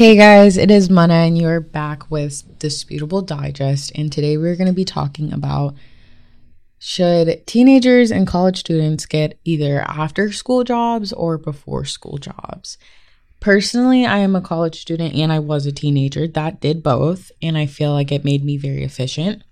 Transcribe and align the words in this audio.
Hey 0.00 0.16
guys, 0.16 0.56
it 0.56 0.70
is 0.70 0.88
Mana, 0.88 1.12
and 1.12 1.36
you 1.36 1.46
are 1.46 1.60
back 1.60 2.10
with 2.10 2.58
Disputable 2.58 3.20
Digest. 3.20 3.92
And 3.94 4.10
today 4.10 4.38
we're 4.38 4.56
going 4.56 4.66
to 4.66 4.72
be 4.72 4.86
talking 4.86 5.30
about 5.30 5.74
should 6.78 7.46
teenagers 7.46 8.10
and 8.10 8.26
college 8.26 8.60
students 8.60 9.04
get 9.04 9.38
either 9.44 9.82
after 9.82 10.32
school 10.32 10.64
jobs 10.64 11.12
or 11.12 11.36
before 11.36 11.84
school 11.84 12.16
jobs? 12.16 12.78
Personally, 13.40 14.06
I 14.06 14.20
am 14.20 14.34
a 14.34 14.40
college 14.40 14.80
student 14.80 15.14
and 15.14 15.30
I 15.30 15.38
was 15.38 15.66
a 15.66 15.70
teenager 15.70 16.26
that 16.28 16.62
did 16.62 16.82
both, 16.82 17.30
and 17.42 17.58
I 17.58 17.66
feel 17.66 17.92
like 17.92 18.10
it 18.10 18.24
made 18.24 18.42
me 18.42 18.56
very 18.56 18.82
efficient. 18.82 19.42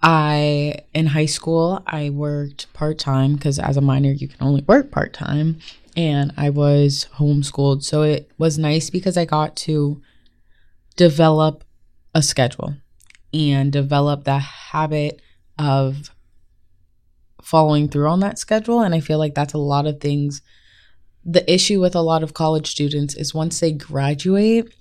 I, 0.00 0.76
in 0.94 1.06
high 1.06 1.26
school, 1.26 1.82
I 1.84 2.10
worked 2.10 2.72
part 2.74 3.00
time 3.00 3.34
because 3.34 3.58
as 3.58 3.76
a 3.76 3.80
minor, 3.80 4.12
you 4.12 4.28
can 4.28 4.40
only 4.40 4.62
work 4.68 4.92
part 4.92 5.12
time 5.12 5.58
and 5.98 6.32
I 6.36 6.50
was 6.50 7.08
homeschooled. 7.16 7.82
So 7.82 8.02
it 8.02 8.30
was 8.38 8.56
nice 8.56 8.88
because 8.88 9.16
I 9.16 9.24
got 9.24 9.56
to 9.56 10.00
develop 10.94 11.64
a 12.14 12.22
schedule 12.22 12.76
and 13.34 13.72
develop 13.72 14.22
the 14.22 14.38
habit 14.38 15.20
of 15.58 16.14
following 17.42 17.88
through 17.88 18.06
on 18.06 18.20
that 18.20 18.38
schedule. 18.38 18.80
And 18.80 18.94
I 18.94 19.00
feel 19.00 19.18
like 19.18 19.34
that's 19.34 19.54
a 19.54 19.58
lot 19.58 19.88
of 19.88 20.00
things. 20.00 20.40
The 21.24 21.52
issue 21.52 21.80
with 21.80 21.96
a 21.96 22.00
lot 22.00 22.22
of 22.22 22.32
college 22.32 22.68
students 22.70 23.16
is 23.16 23.34
once 23.34 23.58
they 23.58 23.72
graduate, 23.72 24.72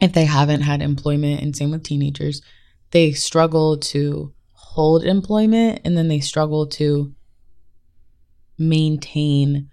if 0.00 0.12
they 0.12 0.24
haven't 0.24 0.62
had 0.62 0.82
employment, 0.82 1.40
and 1.40 1.54
same 1.54 1.70
with 1.70 1.84
teenagers, 1.84 2.42
they 2.90 3.12
struggle 3.12 3.76
to 3.76 4.32
hold 4.54 5.04
employment 5.04 5.82
and 5.84 5.96
then 5.96 6.08
they 6.08 6.18
struggle 6.18 6.66
to 6.66 7.14
maintain 8.58 9.70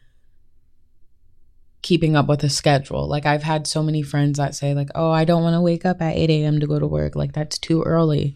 keeping 1.86 2.16
up 2.16 2.26
with 2.26 2.44
a 2.44 2.50
schedule. 2.50 3.08
Like 3.08 3.28
I've 3.28 3.44
had 3.44 3.68
so 3.68 3.84
many 3.84 4.02
friends 4.02 4.40
that 4.40 4.56
say 4.56 4.74
like, 4.74 4.90
"Oh, 4.96 5.12
I 5.12 5.24
don't 5.24 5.44
want 5.44 5.54
to 5.54 5.62
wake 5.62 5.86
up 5.86 6.02
at 6.02 6.16
8 6.18 6.32
a.m. 6.32 6.60
to 6.60 6.66
go 6.66 6.80
to 6.80 6.88
work. 6.88 7.16
Like 7.16 7.34
that's 7.34 7.60
too 7.60 7.84
early." 7.84 8.36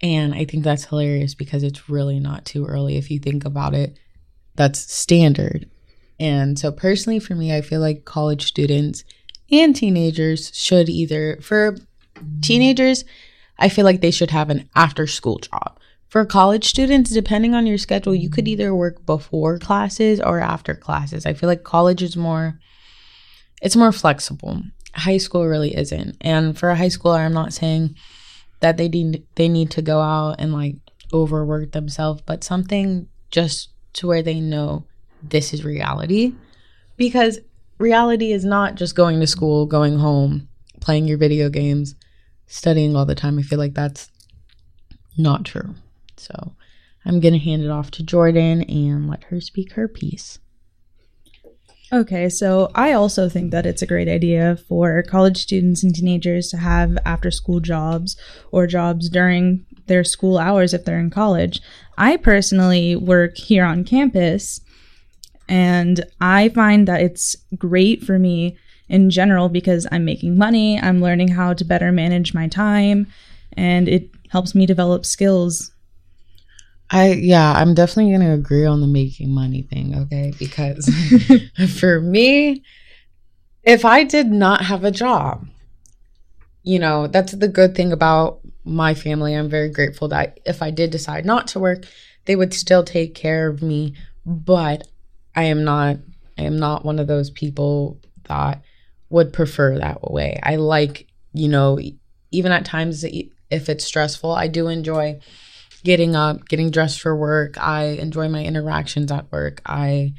And 0.00 0.32
I 0.32 0.46
think 0.46 0.64
that's 0.64 0.86
hilarious 0.86 1.34
because 1.34 1.62
it's 1.62 1.90
really 1.90 2.18
not 2.18 2.46
too 2.46 2.64
early 2.64 2.96
if 2.96 3.10
you 3.10 3.18
think 3.18 3.44
about 3.44 3.74
it. 3.74 3.98
That's 4.56 4.80
standard. 4.80 5.68
And 6.18 6.58
so 6.58 6.72
personally 6.72 7.18
for 7.18 7.34
me, 7.34 7.54
I 7.54 7.60
feel 7.60 7.80
like 7.80 8.06
college 8.06 8.46
students 8.46 9.04
and 9.50 9.76
teenagers 9.76 10.50
should 10.54 10.88
either 10.88 11.38
for 11.42 11.76
teenagers, 12.40 13.04
I 13.58 13.68
feel 13.68 13.84
like 13.84 14.00
they 14.00 14.10
should 14.10 14.30
have 14.30 14.48
an 14.48 14.66
after 14.74 15.06
school 15.06 15.38
job. 15.38 15.78
For 16.08 16.24
college 16.24 16.64
students, 16.64 17.10
depending 17.10 17.54
on 17.54 17.66
your 17.66 17.76
schedule, 17.76 18.14
you 18.14 18.30
could 18.30 18.48
either 18.48 18.74
work 18.74 19.04
before 19.04 19.58
classes 19.58 20.22
or 20.22 20.40
after 20.40 20.74
classes. 20.74 21.26
I 21.26 21.34
feel 21.34 21.50
like 21.50 21.64
college 21.64 22.02
is 22.02 22.16
more 22.16 22.58
it's 23.62 23.76
more 23.76 23.92
flexible. 23.92 24.62
High 24.94 25.18
school 25.18 25.46
really 25.46 25.76
isn't. 25.76 26.16
And 26.20 26.58
for 26.58 26.70
a 26.70 26.76
high 26.76 26.86
schooler, 26.86 27.18
I'm 27.18 27.32
not 27.32 27.52
saying 27.52 27.96
that 28.60 28.76
they 28.76 28.88
need 28.88 29.24
they 29.36 29.48
need 29.48 29.70
to 29.72 29.82
go 29.82 30.00
out 30.00 30.36
and 30.38 30.52
like 30.52 30.76
overwork 31.12 31.72
themselves, 31.72 32.22
but 32.26 32.44
something 32.44 33.08
just 33.30 33.70
to 33.94 34.06
where 34.06 34.22
they 34.22 34.40
know 34.40 34.84
this 35.22 35.52
is 35.52 35.64
reality. 35.64 36.34
Because 36.96 37.38
reality 37.78 38.32
is 38.32 38.44
not 38.44 38.74
just 38.74 38.94
going 38.94 39.20
to 39.20 39.26
school, 39.26 39.66
going 39.66 39.98
home, 39.98 40.48
playing 40.80 41.06
your 41.06 41.18
video 41.18 41.48
games, 41.48 41.94
studying 42.46 42.96
all 42.96 43.06
the 43.06 43.14
time. 43.14 43.38
I 43.38 43.42
feel 43.42 43.58
like 43.58 43.74
that's 43.74 44.10
not 45.16 45.44
true. 45.44 45.74
So 46.16 46.54
I'm 47.04 47.20
going 47.20 47.34
to 47.34 47.40
hand 47.40 47.62
it 47.62 47.70
off 47.70 47.90
to 47.92 48.02
Jordan 48.02 48.62
and 48.62 49.08
let 49.08 49.24
her 49.24 49.40
speak 49.40 49.72
her 49.72 49.88
piece. 49.88 50.38
Okay, 51.90 52.28
so 52.28 52.70
I 52.74 52.92
also 52.92 53.30
think 53.30 53.50
that 53.50 53.64
it's 53.64 53.80
a 53.80 53.86
great 53.86 54.08
idea 54.08 54.58
for 54.68 55.02
college 55.02 55.38
students 55.38 55.82
and 55.82 55.94
teenagers 55.94 56.48
to 56.48 56.58
have 56.58 56.98
after 57.06 57.30
school 57.30 57.60
jobs 57.60 58.14
or 58.52 58.66
jobs 58.66 59.08
during 59.08 59.64
their 59.86 60.04
school 60.04 60.36
hours 60.36 60.74
if 60.74 60.84
they're 60.84 61.00
in 61.00 61.08
college. 61.08 61.62
I 61.96 62.18
personally 62.18 62.94
work 62.94 63.38
here 63.38 63.64
on 63.64 63.84
campus 63.84 64.60
and 65.48 66.04
I 66.20 66.50
find 66.50 66.86
that 66.88 67.00
it's 67.00 67.36
great 67.56 68.02
for 68.02 68.18
me 68.18 68.58
in 68.90 69.08
general 69.08 69.48
because 69.48 69.86
I'm 69.90 70.04
making 70.04 70.36
money, 70.36 70.78
I'm 70.78 71.00
learning 71.00 71.28
how 71.28 71.54
to 71.54 71.64
better 71.64 71.90
manage 71.90 72.34
my 72.34 72.48
time, 72.48 73.06
and 73.54 73.88
it 73.88 74.10
helps 74.28 74.54
me 74.54 74.66
develop 74.66 75.06
skills 75.06 75.70
I 76.90 77.12
yeah, 77.12 77.52
I'm 77.52 77.74
definitely 77.74 78.12
going 78.12 78.26
to 78.26 78.32
agree 78.32 78.64
on 78.64 78.80
the 78.80 78.86
making 78.86 79.30
money 79.30 79.62
thing, 79.62 79.94
okay? 79.94 80.32
Because 80.38 80.90
for 81.78 82.00
me, 82.00 82.62
if 83.62 83.84
I 83.84 84.04
did 84.04 84.28
not 84.28 84.62
have 84.62 84.84
a 84.84 84.90
job, 84.90 85.46
you 86.62 86.78
know, 86.78 87.06
that's 87.06 87.32
the 87.32 87.48
good 87.48 87.74
thing 87.74 87.92
about 87.92 88.40
my 88.64 88.94
family. 88.94 89.34
I'm 89.34 89.48
very 89.48 89.70
grateful 89.70 90.08
that 90.08 90.40
if 90.44 90.62
I 90.62 90.70
did 90.70 90.90
decide 90.90 91.24
not 91.24 91.48
to 91.48 91.58
work, 91.58 91.84
they 92.24 92.36
would 92.36 92.54
still 92.54 92.84
take 92.84 93.14
care 93.14 93.48
of 93.48 93.62
me, 93.62 93.94
but 94.24 94.86
I 95.34 95.44
am 95.44 95.64
not 95.64 95.96
I 96.38 96.42
am 96.42 96.58
not 96.58 96.84
one 96.84 96.98
of 96.98 97.06
those 97.06 97.30
people 97.30 98.00
that 98.24 98.62
would 99.10 99.32
prefer 99.32 99.78
that 99.78 100.10
way. 100.10 100.38
I 100.42 100.56
like, 100.56 101.08
you 101.32 101.48
know, 101.48 101.78
even 102.30 102.52
at 102.52 102.64
times 102.64 103.04
if 103.04 103.68
it's 103.68 103.84
stressful, 103.84 104.30
I 104.32 104.46
do 104.46 104.68
enjoy 104.68 105.20
getting 105.84 106.16
up, 106.16 106.48
getting 106.48 106.70
dressed 106.70 107.00
for 107.00 107.16
work. 107.16 107.58
I 107.58 107.84
enjoy 107.84 108.28
my 108.28 108.44
interactions 108.44 109.10
at 109.12 109.30
work. 109.30 109.60
I 109.66 110.14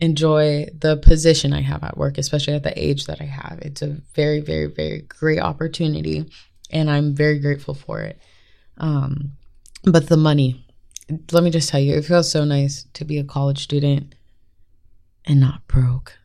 enjoy 0.00 0.66
the 0.78 0.96
position 0.96 1.52
I 1.52 1.62
have 1.62 1.82
at 1.82 1.96
work, 1.96 2.18
especially 2.18 2.54
at 2.54 2.62
the 2.62 2.78
age 2.78 3.06
that 3.06 3.20
I 3.20 3.24
have. 3.24 3.58
It's 3.62 3.82
a 3.82 3.96
very, 4.14 4.40
very, 4.40 4.66
very 4.66 5.02
great 5.02 5.40
opportunity, 5.40 6.24
and 6.70 6.90
I'm 6.90 7.14
very 7.14 7.38
grateful 7.38 7.74
for 7.74 8.00
it. 8.00 8.20
Um, 8.76 9.32
but 9.84 10.08
the 10.08 10.16
money, 10.16 10.64
let 11.32 11.42
me 11.42 11.50
just 11.50 11.68
tell 11.68 11.80
you, 11.80 11.96
it 11.96 12.04
feels 12.04 12.30
so 12.30 12.44
nice 12.44 12.86
to 12.94 13.04
be 13.04 13.18
a 13.18 13.24
college 13.24 13.62
student 13.62 14.14
and 15.24 15.40
not 15.40 15.66
broke. 15.66 16.18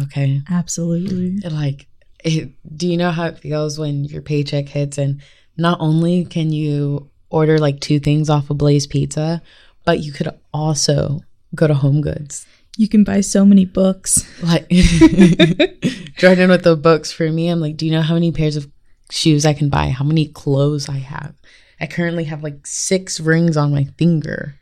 Okay. 0.00 0.42
Absolutely. 0.48 1.40
Like, 1.48 1.86
it, 2.24 2.50
do 2.76 2.86
you 2.88 2.96
know 2.96 3.10
how 3.10 3.26
it 3.26 3.38
feels 3.38 3.78
when 3.78 4.04
your 4.04 4.22
paycheck 4.22 4.68
hits 4.68 4.98
and 4.98 5.20
not 5.56 5.78
only 5.80 6.24
can 6.24 6.52
you 6.52 7.09
order 7.30 7.58
like 7.58 7.80
two 7.80 8.00
things 8.00 8.28
off 8.28 8.50
of 8.50 8.58
Blaze 8.58 8.86
Pizza, 8.86 9.42
but 9.84 10.00
you 10.00 10.12
could 10.12 10.28
also 10.52 11.20
go 11.54 11.66
to 11.66 11.74
Home 11.74 12.00
Goods. 12.00 12.46
You 12.76 12.88
can 12.88 13.04
buy 13.04 13.20
so 13.20 13.44
many 13.44 13.64
books. 13.64 14.24
Like 14.42 14.68
Jordan 14.68 16.50
with 16.50 16.64
the 16.64 16.78
books 16.80 17.12
for 17.12 17.30
me, 17.30 17.48
I'm 17.48 17.60
like, 17.60 17.76
do 17.76 17.86
you 17.86 17.92
know 17.92 18.02
how 18.02 18.14
many 18.14 18.32
pairs 18.32 18.56
of 18.56 18.70
shoes 19.10 19.44
I 19.44 19.54
can 19.54 19.68
buy? 19.68 19.88
How 19.88 20.04
many 20.04 20.26
clothes 20.26 20.88
I 20.88 20.98
have? 20.98 21.34
I 21.80 21.86
currently 21.86 22.24
have 22.24 22.42
like 22.42 22.66
six 22.66 23.20
rings 23.20 23.56
on 23.56 23.72
my 23.72 23.84
finger. 23.96 24.56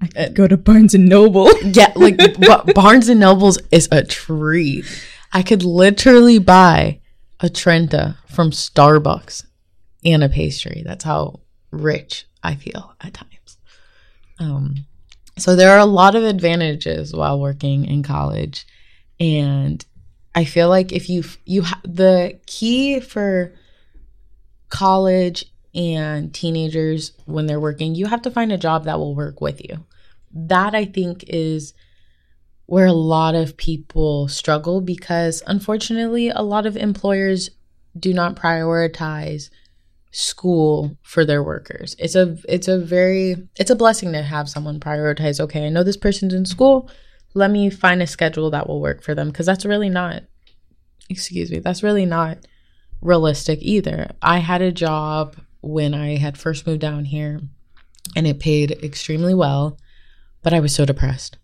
I 0.00 0.08
could 0.08 0.34
go 0.34 0.46
to 0.46 0.56
Barnes 0.56 0.94
and 0.94 1.08
Noble. 1.08 1.50
yeah, 1.64 1.92
like 1.96 2.18
Barnes 2.74 3.08
and 3.08 3.20
Nobles 3.20 3.58
is 3.70 3.88
a 3.90 4.02
treat. 4.02 4.84
I 5.32 5.42
could 5.42 5.62
literally 5.62 6.38
buy 6.38 7.00
a 7.40 7.48
Trenta 7.48 8.18
from 8.26 8.50
Starbucks 8.50 9.44
and 10.04 10.22
a 10.22 10.28
pastry. 10.28 10.82
That's 10.84 11.04
how 11.04 11.40
rich, 11.70 12.26
I 12.42 12.54
feel 12.54 12.94
at 13.00 13.14
times. 13.14 13.58
Um, 14.38 14.86
so 15.38 15.56
there 15.56 15.70
are 15.70 15.78
a 15.78 15.86
lot 15.86 16.14
of 16.14 16.24
advantages 16.24 17.12
while 17.12 17.40
working 17.40 17.84
in 17.84 18.02
college. 18.02 18.66
And 19.20 19.84
I 20.34 20.44
feel 20.44 20.68
like 20.68 20.92
if 20.92 21.08
you, 21.08 21.24
you, 21.44 21.62
ha- 21.62 21.80
the 21.84 22.38
key 22.46 23.00
for 23.00 23.54
college 24.68 25.46
and 25.74 26.32
teenagers 26.32 27.12
when 27.26 27.46
they're 27.46 27.60
working, 27.60 27.94
you 27.94 28.06
have 28.06 28.22
to 28.22 28.30
find 28.30 28.52
a 28.52 28.58
job 28.58 28.84
that 28.84 28.98
will 28.98 29.14
work 29.14 29.40
with 29.40 29.62
you. 29.62 29.84
That 30.32 30.74
I 30.74 30.84
think 30.84 31.24
is 31.28 31.74
where 32.66 32.86
a 32.86 32.92
lot 32.92 33.34
of 33.34 33.56
people 33.56 34.28
struggle 34.28 34.80
because 34.80 35.42
unfortunately, 35.46 36.30
a 36.30 36.42
lot 36.42 36.66
of 36.66 36.76
employers 36.76 37.50
do 37.98 38.12
not 38.12 38.36
prioritize 38.36 39.50
school 40.16 40.96
for 41.02 41.26
their 41.26 41.42
workers. 41.42 41.94
It's 41.98 42.14
a 42.14 42.38
it's 42.48 42.68
a 42.68 42.78
very 42.78 43.36
it's 43.58 43.70
a 43.70 43.76
blessing 43.76 44.12
to 44.12 44.22
have 44.22 44.48
someone 44.48 44.80
prioritize, 44.80 45.38
okay, 45.40 45.66
I 45.66 45.68
know 45.68 45.82
this 45.82 45.98
person's 45.98 46.32
in 46.32 46.46
school, 46.46 46.90
let 47.34 47.50
me 47.50 47.68
find 47.68 48.00
a 48.00 48.06
schedule 48.06 48.50
that 48.50 48.66
will 48.66 48.80
work 48.80 49.02
for 49.02 49.14
them 49.14 49.28
because 49.28 49.44
that's 49.44 49.66
really 49.66 49.90
not 49.90 50.22
excuse 51.10 51.50
me, 51.50 51.58
that's 51.58 51.82
really 51.82 52.06
not 52.06 52.38
realistic 53.02 53.58
either. 53.60 54.10
I 54.22 54.38
had 54.38 54.62
a 54.62 54.72
job 54.72 55.36
when 55.60 55.92
I 55.92 56.16
had 56.16 56.38
first 56.38 56.66
moved 56.66 56.80
down 56.80 57.04
here 57.04 57.42
and 58.16 58.26
it 58.26 58.40
paid 58.40 58.70
extremely 58.82 59.34
well, 59.34 59.78
but 60.42 60.54
I 60.54 60.60
was 60.60 60.74
so 60.74 60.86
depressed. 60.86 61.36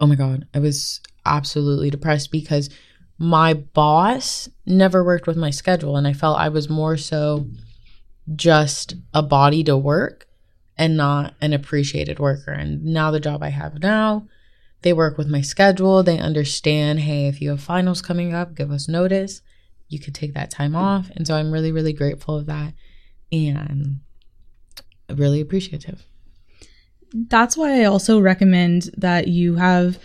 Oh 0.00 0.06
my 0.06 0.14
god, 0.14 0.48
I 0.54 0.60
was 0.60 1.02
absolutely 1.26 1.90
depressed 1.90 2.32
because 2.32 2.70
my 3.18 3.52
boss 3.52 4.48
never 4.64 5.04
worked 5.04 5.26
with 5.26 5.36
my 5.36 5.50
schedule 5.50 5.98
and 5.98 6.06
I 6.06 6.14
felt 6.14 6.38
I 6.38 6.48
was 6.48 6.70
more 6.70 6.96
so 6.96 7.46
just 8.34 8.94
a 9.12 9.22
body 9.22 9.62
to 9.64 9.76
work 9.76 10.26
and 10.76 10.96
not 10.96 11.34
an 11.40 11.52
appreciated 11.52 12.18
worker. 12.18 12.50
And 12.50 12.84
now 12.84 13.10
the 13.10 13.20
job 13.20 13.42
I 13.42 13.50
have 13.50 13.80
now, 13.80 14.26
they 14.82 14.92
work 14.92 15.16
with 15.16 15.28
my 15.28 15.40
schedule. 15.40 16.02
They 16.02 16.18
understand, 16.18 17.00
hey, 17.00 17.26
if 17.28 17.40
you 17.40 17.50
have 17.50 17.62
finals 17.62 18.02
coming 18.02 18.34
up, 18.34 18.54
give 18.54 18.70
us 18.70 18.88
notice. 18.88 19.40
you 19.88 19.98
could 19.98 20.14
take 20.14 20.34
that 20.34 20.50
time 20.50 20.74
off. 20.74 21.10
And 21.14 21.26
so 21.26 21.36
I'm 21.36 21.52
really, 21.52 21.72
really 21.72 21.92
grateful 21.92 22.36
of 22.36 22.46
that 22.46 22.74
and 23.30 24.00
really 25.10 25.40
appreciative. 25.40 26.04
That's 27.12 27.56
why 27.56 27.80
I 27.80 27.84
also 27.84 28.20
recommend 28.20 28.90
that 28.96 29.28
you 29.28 29.54
have 29.54 29.98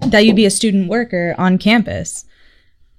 that 0.00 0.24
you 0.24 0.32
be 0.34 0.46
a 0.46 0.50
student 0.50 0.88
worker 0.88 1.34
on 1.36 1.58
campus. 1.58 2.24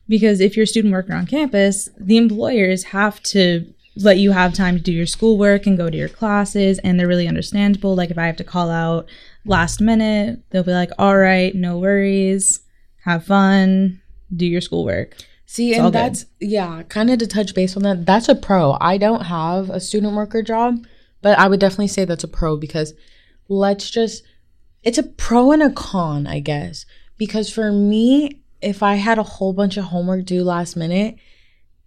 Because 0.07 0.39
if 0.39 0.55
you're 0.55 0.65
a 0.65 0.67
student 0.67 0.93
worker 0.93 1.13
on 1.13 1.25
campus, 1.25 1.89
the 1.99 2.17
employers 2.17 2.83
have 2.85 3.23
to 3.23 3.73
let 3.97 4.17
you 4.17 4.31
have 4.31 4.53
time 4.53 4.75
to 4.75 4.81
do 4.81 4.91
your 4.91 5.05
schoolwork 5.05 5.65
and 5.65 5.77
go 5.77 5.89
to 5.89 5.97
your 5.97 6.09
classes 6.09 6.79
and 6.79 6.99
they're 6.99 7.07
really 7.07 7.27
understandable. 7.27 7.95
Like 7.95 8.11
if 8.11 8.17
I 8.17 8.25
have 8.27 8.35
to 8.37 8.43
call 8.43 8.69
out 8.69 9.07
last 9.45 9.79
minute, 9.79 10.41
they'll 10.49 10.63
be 10.63 10.71
like, 10.73 10.91
"All 10.97 11.17
right, 11.17 11.55
no 11.55 11.77
worries. 11.77 12.59
Have 13.03 13.25
fun. 13.25 14.01
Do 14.35 14.45
your 14.45 14.61
schoolwork." 14.61 15.15
See, 15.45 15.69
It's 15.71 15.79
and 15.79 15.87
good. 15.87 15.93
that's 15.93 16.25
yeah, 16.41 16.83
kind 16.89 17.09
of 17.09 17.19
to 17.19 17.27
touch 17.27 17.53
base 17.53 17.77
on 17.77 17.83
that. 17.83 18.05
That's 18.05 18.27
a 18.27 18.35
pro. 18.35 18.77
I 18.81 18.97
don't 18.97 19.25
have 19.25 19.69
a 19.69 19.79
student 19.79 20.13
worker 20.15 20.41
job, 20.41 20.85
but 21.21 21.37
I 21.37 21.47
would 21.47 21.59
definitely 21.59 21.87
say 21.87 22.03
that's 22.03 22.23
a 22.23 22.27
pro 22.27 22.57
because 22.57 22.93
let's 23.47 23.89
just 23.89 24.23
it's 24.83 24.97
a 24.97 25.03
pro 25.03 25.51
and 25.51 25.63
a 25.63 25.71
con, 25.71 26.27
I 26.27 26.39
guess. 26.39 26.85
Because 27.17 27.49
for 27.49 27.71
me, 27.71 28.41
if 28.61 28.83
I 28.83 28.95
had 28.95 29.17
a 29.17 29.23
whole 29.23 29.53
bunch 29.53 29.77
of 29.77 29.85
homework 29.85 30.25
due 30.25 30.43
last 30.43 30.75
minute 30.75 31.15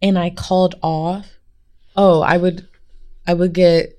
and 0.00 0.18
I 0.18 0.30
called 0.30 0.76
off, 0.82 1.37
oh, 1.98 2.22
I 2.22 2.38
would 2.38 2.66
I 3.26 3.34
would 3.34 3.52
get 3.52 3.98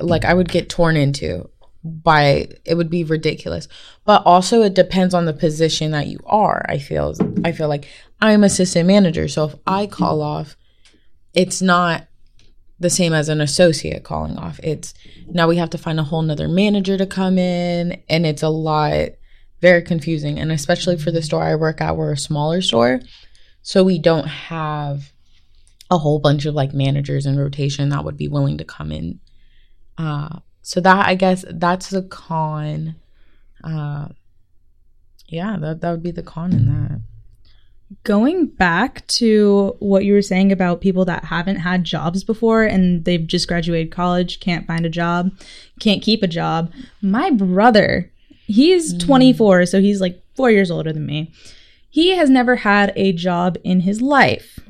like 0.00 0.24
I 0.24 0.34
would 0.34 0.48
get 0.48 0.68
torn 0.68 0.96
into 0.96 1.50
by 1.82 2.46
it 2.64 2.76
would 2.76 2.90
be 2.90 3.02
ridiculous. 3.02 3.66
But 4.04 4.22
also 4.24 4.62
it 4.62 4.74
depends 4.74 5.14
on 5.14 5.24
the 5.24 5.32
position 5.32 5.90
that 5.90 6.06
you 6.06 6.20
are. 6.26 6.64
I 6.68 6.78
feel 6.78 7.14
I 7.44 7.50
feel 7.50 7.68
like 7.68 7.88
I'm 8.20 8.44
assistant 8.44 8.86
manager, 8.86 9.26
so 9.26 9.46
if 9.46 9.54
I 9.66 9.86
call 9.86 10.22
off, 10.22 10.56
it's 11.34 11.60
not 11.60 12.06
the 12.78 12.90
same 12.90 13.12
as 13.12 13.28
an 13.28 13.40
associate 13.40 14.04
calling 14.04 14.36
off. 14.36 14.60
It's 14.62 14.94
now 15.26 15.48
we 15.48 15.56
have 15.56 15.70
to 15.70 15.78
find 15.78 15.98
a 15.98 16.04
whole 16.04 16.22
nother 16.22 16.48
manager 16.48 16.98
to 16.98 17.06
come 17.06 17.38
in, 17.38 18.02
and 18.08 18.26
it's 18.26 18.42
a 18.42 18.48
lot 18.50 19.08
very 19.62 19.82
confusing. 19.82 20.38
And 20.38 20.52
especially 20.52 20.98
for 20.98 21.10
the 21.10 21.22
store 21.22 21.42
I 21.42 21.54
work 21.54 21.80
at, 21.80 21.96
we're 21.96 22.12
a 22.12 22.18
smaller 22.18 22.60
store, 22.60 23.00
so 23.62 23.82
we 23.82 23.98
don't 23.98 24.26
have 24.26 25.12
a 25.90 25.98
whole 25.98 26.18
bunch 26.18 26.46
of 26.46 26.54
like 26.54 26.72
managers 26.72 27.26
in 27.26 27.38
rotation 27.38 27.88
that 27.88 28.04
would 28.04 28.16
be 28.16 28.28
willing 28.28 28.58
to 28.58 28.64
come 28.64 28.92
in. 28.92 29.20
Uh, 29.98 30.38
so 30.62 30.80
that 30.80 31.06
I 31.06 31.14
guess 31.14 31.44
that's 31.50 31.90
the 31.90 32.02
con. 32.02 32.96
Uh, 33.62 34.08
yeah, 35.28 35.56
that 35.60 35.80
that 35.80 35.90
would 35.90 36.02
be 36.02 36.10
the 36.10 36.22
con 36.22 36.52
in 36.52 36.66
that. 36.66 37.00
Going 38.04 38.46
back 38.46 39.04
to 39.08 39.74
what 39.80 40.04
you 40.04 40.12
were 40.12 40.22
saying 40.22 40.52
about 40.52 40.80
people 40.80 41.04
that 41.06 41.24
haven't 41.24 41.56
had 41.56 41.82
jobs 41.82 42.22
before 42.22 42.62
and 42.62 43.04
they've 43.04 43.26
just 43.26 43.48
graduated 43.48 43.90
college, 43.90 44.38
can't 44.38 44.66
find 44.66 44.86
a 44.86 44.90
job, 44.90 45.32
can't 45.80 46.00
keep 46.02 46.22
a 46.22 46.28
job. 46.28 46.72
My 47.02 47.30
brother, 47.30 48.12
he's 48.46 48.96
24, 48.96 49.66
so 49.66 49.80
he's 49.80 50.00
like 50.00 50.22
four 50.36 50.52
years 50.52 50.70
older 50.70 50.92
than 50.92 51.04
me. 51.04 51.32
He 51.88 52.10
has 52.10 52.30
never 52.30 52.56
had 52.56 52.92
a 52.94 53.12
job 53.12 53.58
in 53.64 53.80
his 53.80 54.00
life. 54.00 54.60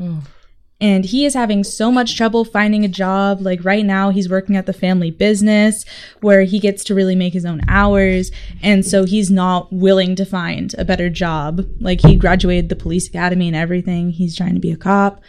And 0.81 1.05
he 1.05 1.27
is 1.27 1.35
having 1.35 1.62
so 1.62 1.93
much 1.93 2.17
trouble 2.17 2.44
finding 2.44 2.85
a 2.85 2.88
job. 2.88 3.41
Like 3.41 3.65
right 3.65 3.85
now, 3.85 4.11
he's 4.11 4.31
working 4.31 4.56
at 4.56 4.67
the 4.67 4.73
family 4.73 5.11
business 5.11 5.85
where 6.21 6.44
he 6.44 6.59
gets 6.59 6.85
to 6.85 6.94
really 6.94 7.15
make 7.15 7.32
his 7.35 7.44
own 7.44 7.61
hours. 7.69 8.31
And 8.62 8.85
so 8.85 9.05
he's 9.05 9.31
not 9.31 9.71
willing 9.73 10.17
to 10.17 10.25
find 10.25 10.75
a 10.79 10.85
better 10.85 11.11
job. 11.11 11.67
Like 11.81 12.00
he 12.00 12.17
graduated 12.17 12.69
the 12.71 12.77
police 12.77 13.09
academy 13.09 13.47
and 13.47 13.56
everything. 13.56 14.11
He's 14.11 14.37
trying 14.37 14.55
to 14.55 14.61
be 14.61 14.73
a 14.73 14.77
cop, 14.77 15.21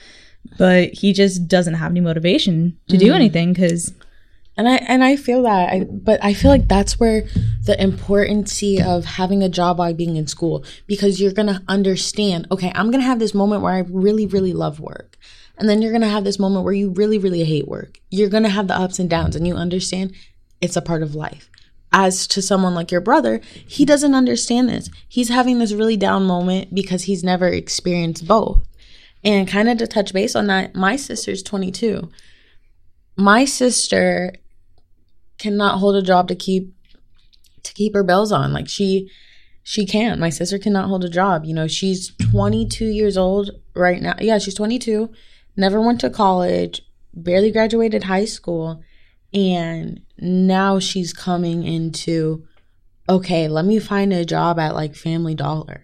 but 0.57 0.93
he 0.93 1.11
just 1.11 1.47
doesn't 1.47 1.75
have 1.75 1.91
any 1.91 1.99
motivation 1.99 2.77
to 2.87 2.97
do 2.97 3.07
mm-hmm. 3.07 3.15
anything 3.15 3.53
because 3.53 3.93
And 4.57 4.67
I 4.67 4.75
and 4.87 5.03
I 5.03 5.15
feel 5.15 5.43
that, 5.43 5.69
I, 5.71 5.83
but 5.85 6.23
I 6.23 6.33
feel 6.33 6.51
like 6.51 6.67
that's 6.67 6.99
where 6.99 7.23
the 7.65 7.81
importance 7.81 8.61
of 8.83 9.05
having 9.05 9.43
a 9.43 9.49
job 9.49 9.79
while 9.79 9.93
being 9.93 10.17
in 10.17 10.27
school 10.27 10.65
because 10.87 11.21
you're 11.21 11.31
gonna 11.31 11.63
understand. 11.67 12.47
Okay, 12.51 12.71
I'm 12.75 12.91
gonna 12.91 13.03
have 13.03 13.19
this 13.19 13.33
moment 13.33 13.63
where 13.63 13.73
I 13.73 13.79
really, 13.79 14.25
really 14.25 14.53
love 14.53 14.79
work, 14.79 15.17
and 15.61 15.69
then 15.69 15.81
you're 15.81 15.93
gonna 15.93 16.09
have 16.09 16.25
this 16.25 16.39
moment 16.39 16.65
where 16.65 16.73
you 16.73 16.89
really, 16.89 17.17
really 17.17 17.45
hate 17.45 17.67
work. 17.67 17.99
You're 18.09 18.29
gonna 18.29 18.49
have 18.49 18.67
the 18.67 18.77
ups 18.77 18.99
and 18.99 19.09
downs, 19.09 19.35
and 19.37 19.47
you 19.47 19.55
understand 19.55 20.13
it's 20.59 20.75
a 20.75 20.81
part 20.81 21.03
of 21.03 21.15
life. 21.15 21.49
As 21.93 22.27
to 22.27 22.41
someone 22.41 22.75
like 22.75 22.91
your 22.91 23.01
brother, 23.01 23.39
he 23.65 23.85
doesn't 23.85 24.15
understand 24.15 24.67
this. 24.67 24.89
He's 25.07 25.29
having 25.29 25.59
this 25.59 25.73
really 25.73 25.97
down 25.97 26.25
moment 26.25 26.75
because 26.75 27.03
he's 27.03 27.23
never 27.23 27.47
experienced 27.47 28.27
both. 28.27 28.65
And 29.23 29.47
kind 29.47 29.69
of 29.69 29.77
to 29.77 29.87
touch 29.87 30.13
base 30.13 30.35
on 30.35 30.47
that, 30.47 30.75
my 30.75 30.97
sister's 30.97 31.43
22 31.43 32.09
my 33.21 33.45
sister 33.45 34.33
cannot 35.37 35.79
hold 35.79 35.95
a 35.95 36.01
job 36.01 36.27
to 36.27 36.35
keep 36.35 36.73
to 37.63 37.73
keep 37.73 37.93
her 37.93 38.03
bills 38.03 38.31
on 38.31 38.53
like 38.53 38.67
she 38.67 39.09
she 39.63 39.85
can't 39.85 40.19
my 40.19 40.29
sister 40.29 40.57
cannot 40.57 40.87
hold 40.87 41.03
a 41.03 41.09
job 41.09 41.45
you 41.45 41.53
know 41.53 41.67
she's 41.67 42.13
22 42.31 42.85
years 42.85 43.17
old 43.17 43.51
right 43.75 44.01
now 44.01 44.15
yeah 44.19 44.37
she's 44.37 44.55
22 44.55 45.09
never 45.55 45.81
went 45.81 45.99
to 46.01 46.09
college 46.09 46.81
barely 47.13 47.51
graduated 47.51 48.03
high 48.03 48.25
school 48.25 48.81
and 49.33 50.01
now 50.17 50.79
she's 50.79 51.13
coming 51.13 51.63
into 51.63 52.45
okay 53.09 53.47
let 53.47 53.65
me 53.65 53.79
find 53.79 54.13
a 54.13 54.25
job 54.25 54.59
at 54.59 54.75
like 54.75 54.95
family 54.95 55.35
dollar. 55.35 55.83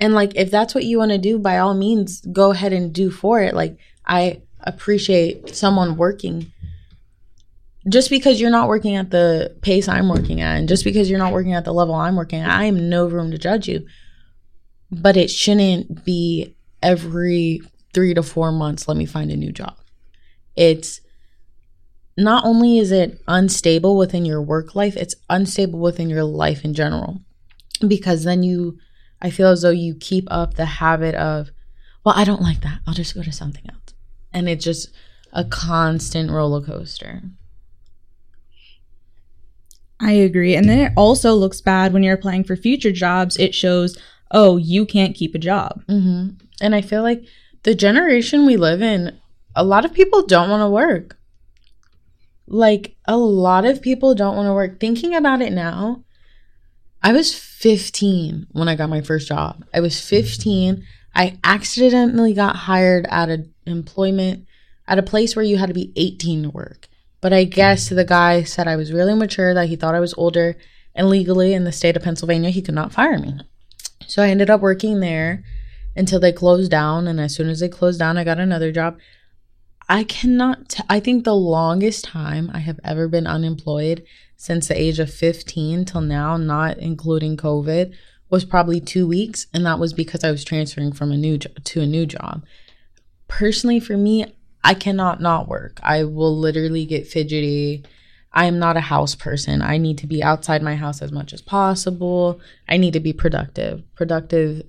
And 0.00 0.14
like 0.14 0.32
if 0.36 0.50
that's 0.50 0.74
what 0.74 0.84
you 0.84 0.98
want 0.98 1.12
to 1.12 1.18
do 1.18 1.38
by 1.38 1.58
all 1.58 1.74
means 1.74 2.20
go 2.20 2.50
ahead 2.50 2.72
and 2.72 2.92
do 2.92 3.10
for 3.10 3.40
it. 3.40 3.54
Like 3.54 3.78
i 4.06 4.42
appreciate 4.60 5.54
someone 5.54 5.96
working. 5.96 6.52
Just 7.88 8.08
because 8.08 8.40
you're 8.40 8.50
not 8.50 8.68
working 8.68 8.96
at 8.96 9.10
the 9.10 9.54
pace 9.60 9.88
I'm 9.88 10.08
working 10.08 10.40
at, 10.40 10.56
and 10.56 10.68
just 10.68 10.84
because 10.84 11.10
you're 11.10 11.18
not 11.18 11.34
working 11.34 11.52
at 11.52 11.66
the 11.66 11.72
level 11.72 11.94
I'm 11.94 12.16
working 12.16 12.40
at, 12.40 12.48
I 12.48 12.64
am 12.64 12.88
no 12.88 13.06
room 13.06 13.30
to 13.30 13.36
judge 13.36 13.68
you. 13.68 13.86
But 14.90 15.18
it 15.18 15.30
shouldn't 15.30 16.02
be 16.02 16.56
every 16.82 17.60
three 17.94 18.12
to 18.14 18.22
four 18.22 18.52
months, 18.52 18.88
let 18.88 18.96
me 18.96 19.06
find 19.06 19.30
a 19.30 19.36
new 19.36 19.52
job. 19.52 19.76
It's 20.56 21.00
not 22.16 22.44
only 22.44 22.78
is 22.78 22.92
it 22.92 23.20
unstable 23.26 23.96
within 23.96 24.24
your 24.24 24.42
work 24.42 24.74
life, 24.74 24.96
it's 24.96 25.14
unstable 25.30 25.80
within 25.80 26.10
your 26.10 26.24
life 26.24 26.64
in 26.64 26.74
general. 26.74 27.20
Because 27.86 28.24
then 28.24 28.42
you, 28.42 28.78
I 29.20 29.30
feel 29.30 29.48
as 29.48 29.62
though 29.62 29.70
you 29.70 29.94
keep 29.94 30.28
up 30.30 30.54
the 30.54 30.64
habit 30.64 31.14
of, 31.14 31.50
well, 32.04 32.14
I 32.16 32.24
don't 32.24 32.42
like 32.42 32.60
that. 32.60 32.80
I'll 32.86 32.94
just 32.94 33.14
go 33.14 33.22
to 33.22 33.32
something 33.32 33.64
else. 33.68 33.94
And 34.32 34.48
it's 34.48 34.64
just 34.64 34.90
a 35.32 35.44
constant 35.44 36.30
roller 36.30 36.60
coaster. 36.60 37.22
I 40.00 40.12
agree. 40.12 40.54
And 40.54 40.68
then 40.68 40.78
it 40.78 40.92
also 40.96 41.34
looks 41.34 41.60
bad 41.60 41.92
when 41.92 42.02
you're 42.02 42.14
applying 42.14 42.44
for 42.44 42.56
future 42.56 42.92
jobs. 42.92 43.36
It 43.38 43.54
shows, 43.54 43.96
oh, 44.30 44.56
you 44.56 44.86
can't 44.86 45.16
keep 45.16 45.34
a 45.34 45.38
job. 45.38 45.82
hmm 45.88 46.30
And 46.60 46.74
I 46.74 46.80
feel 46.80 47.02
like 47.02 47.24
the 47.64 47.74
generation 47.74 48.46
we 48.46 48.56
live 48.56 48.80
in, 48.80 49.18
a 49.56 49.64
lot 49.64 49.84
of 49.84 49.92
people 49.92 50.24
don't 50.26 50.50
want 50.50 50.60
to 50.60 50.68
work. 50.68 51.18
Like, 52.46 52.96
a 53.06 53.16
lot 53.16 53.64
of 53.64 53.82
people 53.82 54.14
don't 54.14 54.36
want 54.36 54.46
to 54.46 54.52
work. 54.52 54.78
Thinking 54.78 55.14
about 55.14 55.40
it 55.40 55.52
now, 55.52 56.04
I 57.02 57.12
was 57.12 57.34
15 57.34 58.48
when 58.52 58.68
I 58.68 58.76
got 58.76 58.90
my 58.90 59.00
first 59.00 59.28
job. 59.28 59.64
I 59.74 59.80
was 59.80 60.00
15. 60.00 60.84
I 61.14 61.38
accidentally 61.42 62.34
got 62.34 62.56
hired 62.56 63.06
at 63.10 63.30
an 63.30 63.54
employment 63.66 64.46
at 64.86 64.98
a 64.98 65.02
place 65.02 65.34
where 65.34 65.44
you 65.44 65.56
had 65.56 65.68
to 65.68 65.74
be 65.74 65.92
18 65.96 66.42
to 66.42 66.50
work. 66.50 66.88
But 67.22 67.32
I 67.32 67.44
guess 67.44 67.88
the 67.88 68.04
guy 68.04 68.42
said 68.42 68.68
I 68.68 68.76
was 68.76 68.92
really 68.92 69.14
mature, 69.14 69.54
that 69.54 69.68
he 69.68 69.76
thought 69.76 69.94
I 69.94 70.00
was 70.00 70.14
older, 70.18 70.56
and 70.94 71.08
legally 71.08 71.54
in 71.54 71.64
the 71.64 71.72
state 71.72 71.96
of 71.96 72.02
Pennsylvania, 72.02 72.50
he 72.50 72.60
could 72.60 72.74
not 72.74 72.92
fire 72.92 73.18
me. 73.18 73.40
So 74.06 74.22
I 74.22 74.28
ended 74.28 74.50
up 74.50 74.60
working 74.60 75.00
there 75.00 75.42
until 75.96 76.20
they 76.20 76.32
closed 76.32 76.70
down. 76.70 77.06
And 77.06 77.20
as 77.20 77.34
soon 77.34 77.48
as 77.48 77.60
they 77.60 77.68
closed 77.68 77.98
down, 77.98 78.16
I 78.16 78.24
got 78.24 78.38
another 78.38 78.72
job. 78.72 78.98
I 79.88 80.04
cannot, 80.04 80.70
t- 80.70 80.82
I 80.88 81.00
think 81.00 81.24
the 81.24 81.34
longest 81.34 82.04
time 82.04 82.50
I 82.54 82.60
have 82.60 82.80
ever 82.82 83.06
been 83.06 83.26
unemployed 83.26 84.04
since 84.36 84.68
the 84.68 84.80
age 84.80 84.98
of 84.98 85.12
15 85.12 85.84
till 85.84 86.00
now, 86.00 86.36
not 86.36 86.78
including 86.78 87.36
COVID, 87.36 87.94
was 88.30 88.44
probably 88.44 88.80
two 88.80 89.06
weeks. 89.06 89.46
And 89.52 89.64
that 89.66 89.78
was 89.78 89.92
because 89.92 90.24
I 90.24 90.30
was 90.30 90.44
transferring 90.44 90.92
from 90.92 91.12
a 91.12 91.16
new 91.16 91.38
job 91.38 91.62
to 91.64 91.80
a 91.82 91.86
new 91.86 92.06
job. 92.06 92.44
Personally, 93.28 93.80
for 93.80 93.96
me, 93.96 94.26
I 94.62 94.74
cannot 94.74 95.20
not 95.20 95.48
work. 95.48 95.78
I 95.82 96.04
will 96.04 96.36
literally 96.36 96.86
get 96.86 97.06
fidgety. 97.06 97.84
I 98.32 98.46
am 98.46 98.58
not 98.58 98.76
a 98.76 98.80
house 98.80 99.14
person. 99.14 99.62
I 99.62 99.76
need 99.76 99.98
to 99.98 100.06
be 100.06 100.22
outside 100.22 100.62
my 100.62 100.74
house 100.74 101.02
as 101.02 101.12
much 101.12 101.32
as 101.32 101.42
possible. 101.42 102.40
I 102.68 102.78
need 102.78 102.94
to 102.94 103.00
be 103.00 103.12
productive. 103.12 103.82
Productive, 103.94 104.62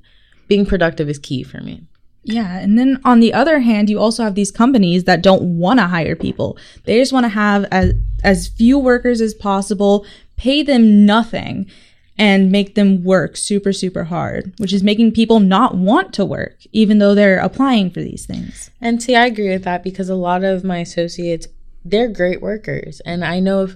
being 0.47 0.65
productive 0.65 1.09
is 1.09 1.19
key 1.19 1.43
for 1.43 1.61
me. 1.61 1.83
Yeah. 2.23 2.57
And 2.57 2.77
then 2.77 2.99
on 3.05 3.19
the 3.19 3.33
other 3.33 3.59
hand, 3.59 3.89
you 3.89 3.99
also 3.99 4.23
have 4.23 4.35
these 4.35 4.51
companies 4.51 5.03
that 5.03 5.21
don't 5.21 5.59
want 5.59 5.79
to 5.79 5.87
hire 5.87 6.15
people. 6.15 6.57
They 6.85 6.97
just 6.99 7.13
want 7.13 7.25
to 7.25 7.29
have 7.29 7.65
as, 7.65 7.93
as 8.23 8.47
few 8.47 8.79
workers 8.79 9.21
as 9.21 9.33
possible, 9.33 10.05
pay 10.35 10.63
them 10.63 11.05
nothing. 11.05 11.69
and 12.17 12.51
make 12.51 12.75
them 12.75 13.03
work 13.03 13.35
super, 13.35 13.73
super 13.73 14.05
hard, 14.05 14.53
which 14.57 14.71
is 14.71 14.83
making 14.83 15.11
people 15.11 15.39
not 15.39 15.75
want 15.75 16.13
to 16.13 16.23
work, 16.23 16.57
even 16.71 16.99
though 16.99 17.13
they're 17.13 17.39
applying 17.39 17.89
for 17.89 18.01
these 18.01 18.25
things. 18.25 18.69
And 18.79 19.03
see, 19.03 19.15
I 19.15 19.25
agree 19.25 19.49
with 19.49 19.63
that 19.65 19.83
because 19.83 20.09
a 20.09 20.15
lot 20.15 20.43
of 20.43 20.63
my 20.63 20.77
associates, 20.77 21.47
they're 21.83 22.07
great 22.07 22.41
workers. 22.41 23.01
And 23.05 23.23
I 23.23 23.39
know 23.39 23.63
if 23.63 23.75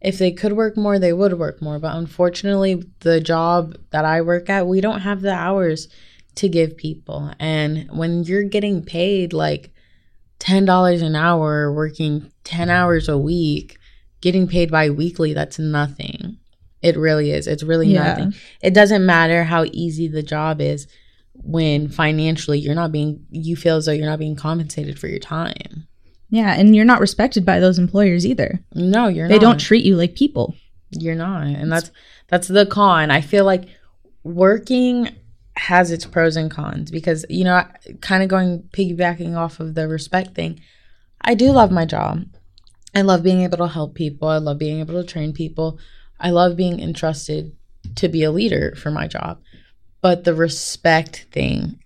if 0.00 0.16
they 0.18 0.30
could 0.30 0.52
work 0.52 0.76
more, 0.76 0.96
they 0.98 1.12
would 1.12 1.40
work 1.40 1.60
more. 1.60 1.80
But 1.80 1.96
unfortunately, 1.96 2.84
the 3.00 3.20
job 3.20 3.76
that 3.90 4.04
I 4.04 4.20
work 4.20 4.48
at, 4.48 4.68
we 4.68 4.80
don't 4.80 5.00
have 5.00 5.22
the 5.22 5.32
hours 5.32 5.88
to 6.38 6.48
give 6.48 6.76
people. 6.76 7.30
And 7.38 7.88
when 7.92 8.24
you're 8.24 8.42
getting 8.44 8.82
paid 8.84 9.32
like 9.32 9.70
$10 10.40 11.02
an 11.02 11.16
hour, 11.16 11.72
working 11.72 12.30
10 12.44 12.70
hours 12.70 13.08
a 13.08 13.18
week, 13.18 13.76
getting 14.20 14.46
paid 14.46 14.70
bi 14.70 14.90
weekly, 14.90 15.32
that's 15.34 15.58
nothing. 15.58 16.38
It 16.80 16.96
really 16.96 17.32
is. 17.32 17.46
It's 17.46 17.62
really 17.62 17.88
Yeah. 17.92 18.04
nothing. 18.08 18.34
It 18.62 18.72
doesn't 18.72 19.04
matter 19.04 19.44
how 19.44 19.64
easy 19.72 20.06
the 20.08 20.22
job 20.22 20.60
is 20.60 20.86
when 21.34 21.88
financially 21.88 22.58
you're 22.58 22.74
not 22.74 22.92
being, 22.92 23.20
you 23.30 23.56
feel 23.56 23.76
as 23.76 23.86
though 23.86 23.92
you're 23.92 24.06
not 24.06 24.18
being 24.18 24.36
compensated 24.36 24.98
for 24.98 25.08
your 25.08 25.18
time. 25.18 25.86
Yeah, 26.30 26.54
and 26.58 26.76
you're 26.76 26.84
not 26.84 27.00
respected 27.00 27.44
by 27.44 27.58
those 27.58 27.78
employers 27.78 28.26
either. 28.26 28.60
No, 28.74 29.08
you're 29.08 29.24
not 29.26 29.30
They 29.30 29.38
not. 29.44 29.52
don't 29.52 29.58
treat 29.60 29.84
you 29.84 29.96
like 29.96 30.14
people. 30.14 30.54
You're 30.90 31.14
not. 31.14 31.46
And 31.46 31.70
that's 31.72 31.90
that's 32.28 32.48
the 32.48 32.66
con. 32.66 33.10
I 33.10 33.22
feel 33.22 33.44
like 33.44 33.64
working 34.24 35.08
has 35.58 35.90
its 35.90 36.06
pros 36.06 36.36
and 36.36 36.50
cons 36.50 36.90
because 36.90 37.26
you 37.28 37.44
know, 37.44 37.64
kind 38.00 38.22
of 38.22 38.28
going 38.28 38.62
piggybacking 38.72 39.36
off 39.36 39.60
of 39.60 39.74
the 39.74 39.88
respect 39.88 40.34
thing. 40.34 40.60
I 41.20 41.34
do 41.34 41.50
love 41.50 41.70
my 41.70 41.84
job. 41.84 42.24
I 42.94 43.02
love 43.02 43.22
being 43.22 43.42
able 43.42 43.58
to 43.58 43.66
help 43.66 43.94
people. 43.94 44.28
I 44.28 44.38
love 44.38 44.58
being 44.58 44.80
able 44.80 44.94
to 44.94 45.06
train 45.06 45.32
people. 45.32 45.78
I 46.20 46.30
love 46.30 46.56
being 46.56 46.80
entrusted 46.80 47.56
to 47.96 48.08
be 48.08 48.22
a 48.22 48.30
leader 48.30 48.74
for 48.76 48.90
my 48.90 49.06
job. 49.06 49.40
But 50.00 50.24
the 50.24 50.34
respect 50.34 51.26
thing 51.32 51.80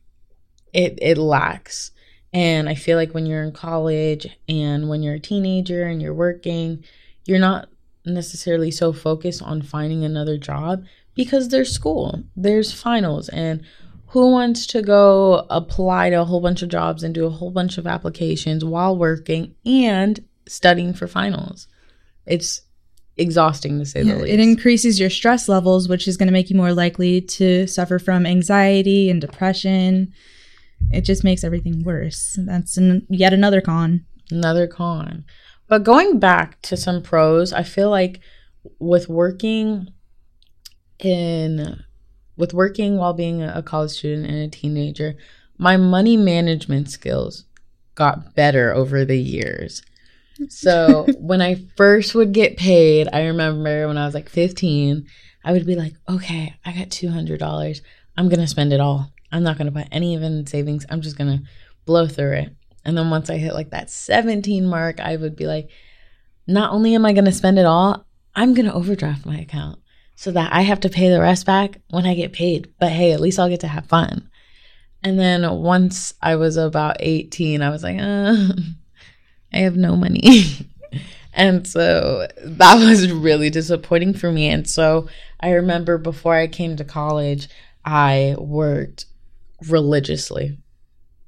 it 0.72 0.98
it 1.00 1.18
lacks. 1.18 1.90
And 2.32 2.68
I 2.68 2.74
feel 2.74 2.96
like 2.96 3.12
when 3.12 3.26
you're 3.26 3.42
in 3.42 3.52
college 3.52 4.26
and 4.48 4.88
when 4.88 5.02
you're 5.02 5.14
a 5.14 5.20
teenager 5.20 5.84
and 5.84 6.00
you're 6.00 6.14
working, 6.14 6.84
you're 7.26 7.38
not 7.38 7.68
necessarily 8.04 8.70
so 8.70 8.92
focused 8.92 9.42
on 9.42 9.62
finding 9.62 10.04
another 10.04 10.38
job 10.38 10.84
because 11.14 11.48
there's 11.48 11.72
school, 11.72 12.22
there's 12.36 12.72
finals, 12.72 13.28
and 13.28 13.62
who 14.08 14.30
wants 14.30 14.66
to 14.68 14.82
go 14.82 15.46
apply 15.48 16.10
to 16.10 16.20
a 16.20 16.24
whole 16.24 16.40
bunch 16.40 16.62
of 16.62 16.68
jobs 16.68 17.02
and 17.02 17.14
do 17.14 17.26
a 17.26 17.30
whole 17.30 17.50
bunch 17.50 17.78
of 17.78 17.86
applications 17.86 18.64
while 18.64 18.96
working 18.96 19.54
and 19.64 20.22
studying 20.46 20.92
for 20.92 21.06
finals? 21.06 21.66
It's 22.26 22.60
exhausting 23.16 23.78
to 23.78 23.84
say 23.86 24.02
Yeah, 24.02 24.14
the 24.14 24.20
least. 24.24 24.34
it 24.34 24.40
increases 24.40 25.00
your 25.00 25.10
stress 25.10 25.48
levels, 25.48 25.88
which 25.88 26.06
is 26.06 26.16
going 26.16 26.26
to 26.28 26.32
make 26.32 26.50
you 26.50 26.56
more 26.56 26.72
likely 26.74 27.20
to 27.22 27.66
suffer 27.66 27.98
from 27.98 28.26
anxiety 28.26 29.08
and 29.10 29.20
depression. 29.20 30.12
It 30.90 31.02
just 31.02 31.24
makes 31.24 31.44
everything 31.44 31.82
worse. 31.84 32.36
That's 32.38 32.76
an, 32.76 33.06
yet 33.08 33.32
another 33.32 33.60
con. 33.60 34.04
another 34.30 34.66
con. 34.66 35.24
But 35.68 35.84
going 35.84 36.18
back 36.18 36.60
to 36.62 36.76
some 36.76 37.02
pros, 37.02 37.52
I 37.52 37.62
feel 37.62 37.88
like 37.88 38.20
with 38.78 39.08
working 39.08 39.88
in 41.04 41.82
with 42.36 42.54
working 42.54 42.96
while 42.96 43.12
being 43.12 43.42
a 43.42 43.62
college 43.62 43.92
student 43.92 44.26
and 44.26 44.38
a 44.38 44.48
teenager, 44.48 45.14
my 45.58 45.76
money 45.76 46.16
management 46.16 46.90
skills 46.90 47.44
got 47.94 48.34
better 48.34 48.72
over 48.72 49.04
the 49.04 49.18
years. 49.18 49.82
So 50.48 51.06
when 51.18 51.40
I 51.40 51.64
first 51.76 52.14
would 52.14 52.32
get 52.32 52.56
paid, 52.56 53.08
I 53.12 53.26
remember 53.26 53.86
when 53.86 53.98
I 53.98 54.06
was 54.06 54.14
like 54.14 54.28
15, 54.28 55.06
I 55.44 55.52
would 55.52 55.66
be 55.66 55.76
like, 55.76 55.94
okay, 56.08 56.54
I 56.64 56.72
got 56.72 56.88
$200. 56.88 57.80
I'm 58.16 58.28
going 58.28 58.40
to 58.40 58.46
spend 58.46 58.72
it 58.72 58.80
all. 58.80 59.12
I'm 59.30 59.42
not 59.42 59.56
going 59.56 59.66
to 59.66 59.78
put 59.78 59.88
any 59.90 60.14
of 60.14 60.22
it 60.22 60.26
in 60.26 60.46
savings. 60.46 60.86
I'm 60.90 61.00
just 61.00 61.16
going 61.16 61.38
to 61.38 61.44
blow 61.84 62.06
through 62.06 62.32
it. 62.32 62.56
And 62.84 62.96
then 62.96 63.10
once 63.10 63.30
I 63.30 63.36
hit 63.36 63.54
like 63.54 63.70
that 63.70 63.90
17 63.90 64.66
mark, 64.66 65.00
I 65.00 65.16
would 65.16 65.36
be 65.36 65.46
like, 65.46 65.70
not 66.46 66.72
only 66.72 66.94
am 66.94 67.06
I 67.06 67.12
going 67.12 67.24
to 67.24 67.32
spend 67.32 67.58
it 67.58 67.66
all, 67.66 68.04
I'm 68.34 68.54
going 68.54 68.66
to 68.66 68.74
overdraft 68.74 69.24
my 69.24 69.38
account 69.38 69.78
so 70.22 70.30
that 70.30 70.52
I 70.52 70.60
have 70.60 70.78
to 70.80 70.88
pay 70.88 71.08
the 71.08 71.20
rest 71.20 71.46
back 71.46 71.80
when 71.90 72.06
I 72.06 72.14
get 72.14 72.32
paid. 72.32 72.72
But 72.78 72.92
hey, 72.92 73.10
at 73.10 73.18
least 73.18 73.40
I'll 73.40 73.48
get 73.48 73.58
to 73.62 73.66
have 73.66 73.86
fun. 73.86 74.30
And 75.02 75.18
then 75.18 75.50
once 75.50 76.14
I 76.22 76.36
was 76.36 76.56
about 76.56 76.98
18, 77.00 77.60
I 77.60 77.70
was 77.70 77.82
like, 77.82 77.98
uh, 77.98 78.52
I 79.52 79.58
have 79.58 79.74
no 79.74 79.96
money. 79.96 80.44
and 81.32 81.66
so 81.66 82.28
that 82.40 82.74
was 82.76 83.10
really 83.10 83.50
disappointing 83.50 84.14
for 84.14 84.30
me. 84.30 84.46
And 84.46 84.70
so 84.70 85.08
I 85.40 85.50
remember 85.54 85.98
before 85.98 86.36
I 86.36 86.46
came 86.46 86.76
to 86.76 86.84
college, 86.84 87.48
I 87.84 88.36
worked 88.38 89.06
religiously 89.68 90.56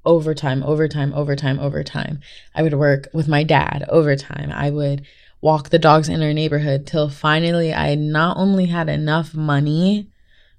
overtime, 0.05 0.63
overtime, 0.63 1.13
overtime, 1.15 1.59
overtime. 1.59 2.21
I 2.55 2.63
would 2.63 2.75
work 2.75 3.09
with 3.13 3.27
my 3.27 3.43
dad 3.43 3.87
overtime. 3.89 4.53
I 4.53 4.71
would 4.71 5.05
walk 5.45 5.69
the 5.69 5.79
dogs 5.79 6.09
in 6.09 6.23
our 6.23 6.33
neighborhood 6.33 6.87
till 6.87 7.11
finally 7.11 7.71
I 7.75 7.97
not 7.97 8.39
only 8.39 8.65
had 8.65 8.89
enough 8.89 9.35
money 9.35 10.11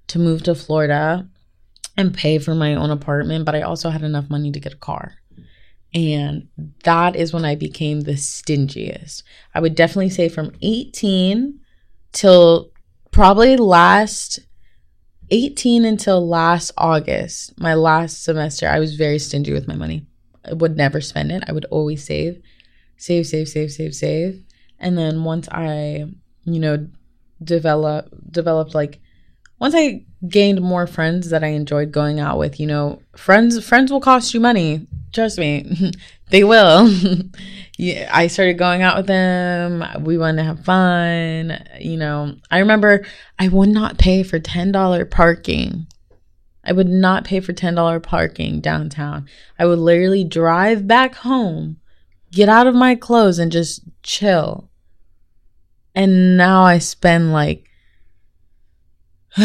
to 0.06 0.20
move 0.20 0.44
to 0.44 0.54
Florida 0.54 1.28
and 1.96 2.14
pay 2.14 2.38
for 2.38 2.54
my 2.54 2.76
own 2.76 2.90
apartment, 2.90 3.44
but 3.44 3.56
I 3.56 3.62
also 3.62 3.90
had 3.90 4.04
enough 4.04 4.30
money 4.30 4.52
to 4.52 4.60
get 4.60 4.74
a 4.74 4.76
car. 4.76 5.14
And 5.92 6.46
that 6.84 7.16
is 7.16 7.32
when 7.32 7.44
I 7.44 7.56
became 7.56 8.02
the 8.02 8.12
stingiest. 8.12 9.24
I 9.52 9.58
would 9.58 9.74
definitely 9.74 10.10
say 10.10 10.28
from 10.28 10.52
18 10.62 11.58
till 12.12 12.70
probably 13.10 13.56
last 13.56 14.38
18 15.30 15.84
until 15.84 16.28
last 16.28 16.70
August, 16.78 17.58
my 17.58 17.74
last 17.74 18.22
semester, 18.22 18.68
I 18.68 18.78
was 18.78 18.94
very 18.94 19.18
stingy 19.18 19.52
with 19.52 19.66
my 19.66 19.74
money. 19.74 20.06
I 20.44 20.52
would 20.52 20.76
never 20.76 21.00
spend 21.00 21.32
it. 21.32 21.42
I 21.48 21.50
would 21.50 21.64
always 21.72 22.04
save, 22.04 22.40
save, 22.96 23.26
save, 23.26 23.48
save, 23.48 23.72
save, 23.72 23.92
save. 23.92 24.45
And 24.78 24.96
then 24.96 25.24
once 25.24 25.48
I, 25.50 26.06
you 26.44 26.60
know, 26.60 26.88
develop 27.42 28.08
developed 28.30 28.74
like 28.74 29.00
once 29.58 29.74
I 29.76 30.04
gained 30.28 30.60
more 30.60 30.86
friends 30.86 31.30
that 31.30 31.44
I 31.44 31.48
enjoyed 31.48 31.92
going 31.92 32.20
out 32.20 32.38
with, 32.38 32.60
you 32.60 32.66
know, 32.66 33.00
friends 33.16 33.64
friends 33.64 33.90
will 33.90 34.00
cost 34.00 34.34
you 34.34 34.40
money. 34.40 34.86
Trust 35.12 35.38
me, 35.38 35.92
they 36.30 36.44
will. 36.44 36.90
yeah, 37.78 38.10
I 38.12 38.26
started 38.26 38.58
going 38.58 38.82
out 38.82 38.96
with 38.96 39.06
them. 39.06 39.84
We 40.00 40.18
wanted 40.18 40.38
to 40.38 40.44
have 40.44 40.64
fun. 40.64 41.64
You 41.80 41.96
know, 41.96 42.36
I 42.50 42.58
remember 42.58 43.06
I 43.38 43.48
would 43.48 43.70
not 43.70 43.98
pay 43.98 44.22
for 44.22 44.38
ten 44.38 44.72
dollar 44.72 45.04
parking. 45.04 45.86
I 46.64 46.72
would 46.72 46.88
not 46.88 47.24
pay 47.24 47.40
for 47.40 47.52
ten 47.52 47.74
dollar 47.74 48.00
parking 48.00 48.60
downtown. 48.60 49.26
I 49.58 49.66
would 49.66 49.78
literally 49.78 50.24
drive 50.24 50.86
back 50.86 51.14
home, 51.14 51.78
get 52.36 52.48
out 52.50 52.66
of 52.66 52.74
my 52.74 52.94
clothes, 52.94 53.38
and 53.38 53.50
just 53.50 53.80
chill. 54.02 54.68
And 55.94 56.36
now 56.36 56.62
I 56.62 56.76
spend 56.78 57.32
like 57.32 57.64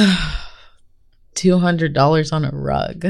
two 1.33 1.57
hundred 1.57 1.93
dollars 1.93 2.31
on 2.31 2.43
a 2.45 2.51
rug, 2.51 3.05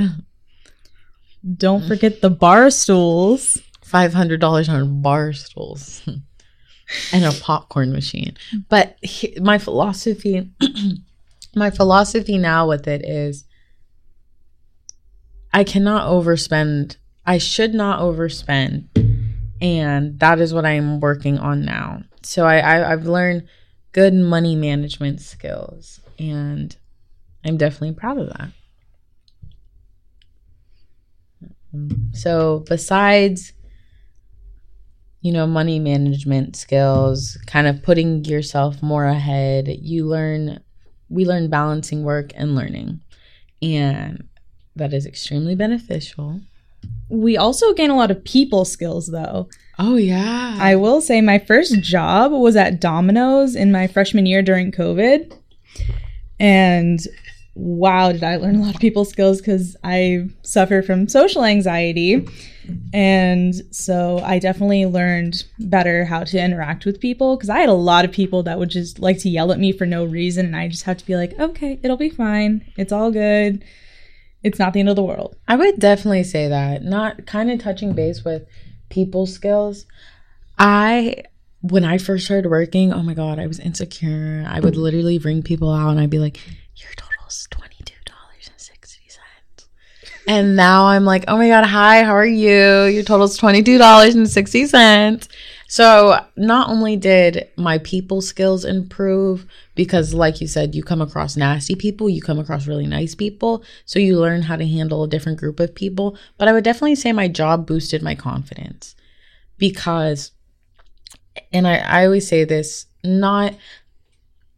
Don't 1.58 1.86
forget 1.88 2.22
the 2.22 2.30
bar 2.30 2.70
stools. 2.70 3.58
five 3.84 4.14
hundred 4.14 4.40
dollars 4.40 4.70
on 4.70 5.02
bar 5.02 5.34
stools, 5.34 6.04
and 7.14 7.26
a 7.26 7.32
popcorn 7.42 7.92
machine. 7.92 8.38
But 8.70 8.98
he, 9.02 9.36
my 9.42 9.58
philosophy, 9.58 10.52
my 11.56 11.72
philosophy 11.72 12.38
now 12.38 12.68
with 12.68 12.88
it 12.88 13.04
is, 13.04 13.46
I 15.52 15.64
cannot 15.64 16.08
overspend. 16.08 16.98
I 17.26 17.38
should 17.38 17.74
not 17.74 18.00
overspend, 18.00 18.86
and 19.62 20.20
that 20.20 20.40
is 20.40 20.54
what 20.54 20.66
I 20.66 20.72
am 20.72 21.00
working 21.00 21.38
on 21.38 21.64
now. 21.64 22.04
So 22.24 22.46
I, 22.46 22.60
I 22.60 22.92
I've 22.92 23.06
learned 23.06 23.48
good 23.94 24.14
money 24.14 24.56
management 24.56 25.22
skills, 25.22 26.00
and 26.20 26.76
I'm 27.46 27.58
definitely 27.58 27.94
proud 27.96 28.20
of 28.20 28.30
that. 28.30 28.50
So 32.14 32.64
besides 32.68 33.54
you 35.22 35.32
know 35.32 35.46
money 35.46 35.80
management 35.80 36.56
skills, 36.56 37.38
kind 37.46 37.68
of 37.68 37.84
putting 37.84 38.26
yourself 38.26 38.82
more 38.82 39.06
ahead, 39.06 39.68
you 39.68 40.06
learn 40.06 40.60
we 41.10 41.26
learn 41.26 41.50
balancing 41.50 42.04
work 42.04 42.32
and 42.36 42.56
learning. 42.56 43.02
And 43.62 44.28
that 44.76 44.94
is 44.94 45.06
extremely 45.06 45.56
beneficial. 45.56 46.42
We 47.12 47.36
also 47.38 47.74
gain 47.74 47.90
a 47.90 47.98
lot 47.98 48.10
of 48.10 48.24
people 48.24 48.66
skills, 48.66 49.08
though. 49.08 49.50
Oh 49.78 49.96
yeah. 49.96 50.58
I 50.60 50.76
will 50.76 51.02
say 51.02 51.22
my 51.22 51.40
first 51.40 51.82
job 51.82 52.32
was 52.32 52.56
at 52.56 52.80
Domino's 52.80 53.56
in 53.56 53.72
my 53.72 53.88
freshman 53.88 54.26
year 54.26 54.42
during 54.42 54.72
COVID. 54.72 55.38
And 56.40 57.00
wow, 57.56 58.12
did 58.12 58.24
I 58.24 58.38
learn 58.38 58.56
a 58.56 58.62
lot 58.62 58.76
of 58.76 58.82
people 58.82 59.06
skills 59.06 59.42
because 59.42 59.76
I 59.84 60.28
suffer 60.42 60.82
from 60.82 61.10
social 61.10 61.44
anxiety. 61.44 62.26
And 62.94 63.56
so 63.72 64.20
I 64.24 64.40
definitely 64.40 64.86
learned 64.86 65.44
better 65.60 66.06
how 66.06 66.24
to 66.24 66.40
interact 66.42 66.86
with 66.86 67.02
people 67.02 67.36
because 67.36 67.50
I 67.50 67.60
had 67.60 67.70
a 67.70 67.74
lot 67.74 68.06
of 68.06 68.12
people 68.12 68.44
that 68.44 68.60
would 68.60 68.70
just 68.70 69.00
like 69.00 69.20
to 69.20 69.30
yell 69.30 69.52
at 69.52 69.60
me 69.60 69.72
for 69.72 69.86
no 69.86 70.06
reason. 70.06 70.46
And 70.46 70.56
I 70.56 70.68
just 70.68 70.84
have 70.84 70.98
to 70.98 71.06
be 71.06 71.16
like, 71.16 71.38
okay, 71.40 71.80
it'll 71.84 71.98
be 71.98 72.10
fine. 72.10 72.66
It's 72.78 72.94
all 72.94 73.12
good. 73.12 73.64
It's 74.44 74.60
not 74.60 74.74
the 74.74 74.80
end 74.80 74.90
of 74.90 74.96
the 74.96 75.04
world. 75.04 75.36
I 75.48 75.56
would 75.56 75.80
definitely 75.80 76.24
say 76.24 76.48
that. 76.48 76.84
Not 76.84 77.26
kind 77.26 77.52
of 77.52 77.60
touching 77.60 77.94
base 77.94 78.24
with 78.24 78.48
people 78.90 79.26
skills. 79.26 79.86
I 80.58 81.24
when 81.62 81.84
I 81.86 82.00
first 82.00 82.26
started 82.26 82.50
working, 82.50 82.92
oh 82.92 83.04
my 83.04 83.14
god, 83.14 83.38
I 83.40 83.48
was 83.48 83.60
insecure. 83.60 84.46
I 84.48 84.60
would 84.60 84.76
literally 84.76 85.20
ring 85.20 85.44
people 85.44 85.72
out 85.72 85.92
and 85.92 86.00
I'd 86.00 86.10
be 86.10 86.20
like, 86.20 86.40
"Your 86.76 86.92
total's 86.96 87.48
twenty 87.52 87.78
two 87.86 88.02
dollars 88.06 88.50
and 88.50 88.60
sixty 88.60 89.08
cents," 89.08 89.70
and 90.28 90.56
now 90.56 90.86
I'm 90.86 91.06
like, 91.06 91.26
"Oh 91.28 91.38
my 91.38 91.48
god, 91.48 91.66
hi, 91.66 92.04
how 92.04 92.14
are 92.14 92.26
you? 92.26 92.86
Your 92.86 93.04
total's 93.04 93.38
twenty 93.38 93.62
two 93.62 93.78
dollars 93.78 94.16
and 94.16 94.30
sixty 94.30 94.66
cents." 94.66 95.28
So 95.72 96.20
not 96.36 96.70
only 96.70 96.98
did 96.98 97.48
my 97.56 97.78
people 97.78 98.20
skills 98.20 98.66
improve 98.66 99.46
because, 99.74 100.14
like 100.14 100.42
you 100.42 100.48
said, 100.48 100.76
you 100.76 100.84
come 100.84 101.02
across 101.02 101.38
nasty 101.38 101.76
people, 101.76 102.10
you 102.10 102.22
come 102.22 102.40
across 102.40 102.68
really 102.68 102.86
nice 102.86 103.16
people, 103.16 103.64
so 103.86 103.98
you 103.98 104.20
learn 104.20 104.42
how 104.42 104.58
to 104.58 104.68
handle 104.68 105.02
a 105.02 105.08
different 105.08 105.40
group 105.40 105.62
of 105.62 105.74
people. 105.74 106.18
But 106.38 106.50
I 106.50 106.52
would 106.52 106.66
definitely 106.66 106.96
say 106.96 107.14
my 107.14 107.30
job 107.30 107.66
boosted 107.66 108.02
my 108.02 108.16
confidence 108.16 108.98
because 109.58 110.34
and 111.54 111.66
I, 111.66 111.78
I 111.78 112.06
always 112.06 112.28
say 112.28 112.44
this 112.44 112.88
not 113.06 113.56